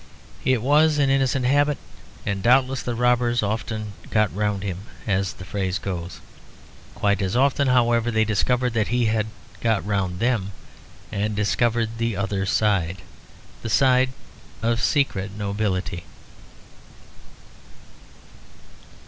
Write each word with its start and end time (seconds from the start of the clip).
It 0.43 0.63
was 0.63 0.97
an 0.97 1.11
innocent 1.11 1.45
habit, 1.45 1.77
and 2.25 2.41
doubtless 2.41 2.81
the 2.81 2.95
robbers 2.95 3.43
often 3.43 3.93
"got 4.09 4.35
round 4.35 4.63
him," 4.63 4.85
as 5.05 5.33
the 5.33 5.45
phrase 5.45 5.77
goes. 5.77 6.21
Quite 6.95 7.21
as 7.21 7.35
often, 7.35 7.67
however, 7.67 8.09
they 8.09 8.25
discovered 8.25 8.73
that 8.73 8.87
he 8.87 9.05
had 9.05 9.27
"got 9.59 9.85
round" 9.85 10.19
them, 10.19 10.53
and 11.11 11.35
discovered 11.35 11.99
the 11.99 12.15
other 12.15 12.47
side, 12.47 13.03
the 13.61 13.69
side 13.69 14.09
of 14.63 14.81
secret 14.81 15.37
nobility. 15.37 16.03